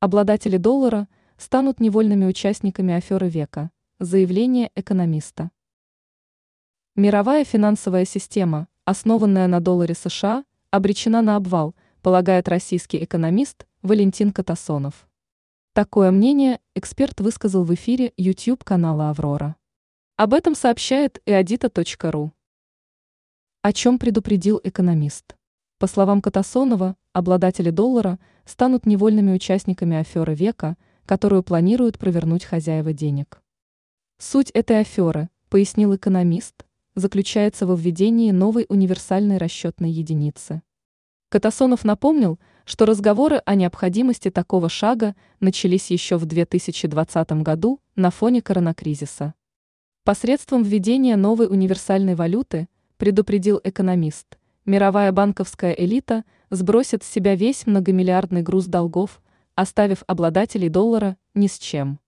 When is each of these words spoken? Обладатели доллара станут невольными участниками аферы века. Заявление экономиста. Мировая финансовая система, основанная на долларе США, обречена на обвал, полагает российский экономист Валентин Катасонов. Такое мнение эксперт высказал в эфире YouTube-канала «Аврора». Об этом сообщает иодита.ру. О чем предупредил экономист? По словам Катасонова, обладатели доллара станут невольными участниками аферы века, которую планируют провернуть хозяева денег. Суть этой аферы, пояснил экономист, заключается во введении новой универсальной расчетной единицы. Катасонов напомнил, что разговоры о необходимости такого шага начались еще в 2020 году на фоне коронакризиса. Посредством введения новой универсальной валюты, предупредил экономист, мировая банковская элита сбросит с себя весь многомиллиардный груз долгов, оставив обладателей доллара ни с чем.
Обладатели 0.00 0.58
доллара 0.58 1.08
станут 1.38 1.80
невольными 1.80 2.24
участниками 2.24 2.94
аферы 2.94 3.28
века. 3.28 3.72
Заявление 3.98 4.70
экономиста. 4.76 5.50
Мировая 6.94 7.44
финансовая 7.44 8.04
система, 8.04 8.68
основанная 8.84 9.48
на 9.48 9.58
долларе 9.58 9.96
США, 9.96 10.44
обречена 10.70 11.20
на 11.20 11.34
обвал, 11.34 11.74
полагает 12.00 12.46
российский 12.46 13.02
экономист 13.02 13.66
Валентин 13.82 14.30
Катасонов. 14.30 15.08
Такое 15.72 16.12
мнение 16.12 16.60
эксперт 16.76 17.20
высказал 17.20 17.64
в 17.64 17.74
эфире 17.74 18.12
YouTube-канала 18.16 19.10
«Аврора». 19.10 19.56
Об 20.14 20.32
этом 20.32 20.54
сообщает 20.54 21.20
иодита.ру. 21.26 22.32
О 23.62 23.72
чем 23.72 23.98
предупредил 23.98 24.60
экономист? 24.62 25.34
По 25.78 25.88
словам 25.88 26.22
Катасонова, 26.22 26.96
обладатели 27.18 27.70
доллара 27.70 28.18
станут 28.44 28.86
невольными 28.86 29.32
участниками 29.32 29.96
аферы 29.96 30.34
века, 30.34 30.76
которую 31.04 31.42
планируют 31.42 31.98
провернуть 31.98 32.44
хозяева 32.44 32.92
денег. 32.92 33.42
Суть 34.18 34.50
этой 34.50 34.80
аферы, 34.80 35.28
пояснил 35.48 35.94
экономист, 35.94 36.64
заключается 36.94 37.66
во 37.66 37.74
введении 37.74 38.30
новой 38.30 38.66
универсальной 38.68 39.36
расчетной 39.36 39.90
единицы. 39.90 40.62
Катасонов 41.28 41.84
напомнил, 41.84 42.38
что 42.64 42.86
разговоры 42.86 43.42
о 43.44 43.54
необходимости 43.54 44.30
такого 44.30 44.68
шага 44.68 45.14
начались 45.40 45.90
еще 45.90 46.16
в 46.16 46.24
2020 46.24 47.32
году 47.42 47.80
на 47.96 48.10
фоне 48.10 48.40
коронакризиса. 48.40 49.34
Посредством 50.04 50.62
введения 50.62 51.16
новой 51.16 51.46
универсальной 51.46 52.14
валюты, 52.14 52.68
предупредил 52.96 53.60
экономист, 53.62 54.37
мировая 54.68 55.10
банковская 55.12 55.72
элита 55.72 56.24
сбросит 56.50 57.02
с 57.02 57.10
себя 57.10 57.34
весь 57.34 57.66
многомиллиардный 57.66 58.42
груз 58.42 58.66
долгов, 58.66 59.20
оставив 59.54 60.04
обладателей 60.06 60.68
доллара 60.68 61.16
ни 61.34 61.46
с 61.46 61.58
чем. 61.58 61.98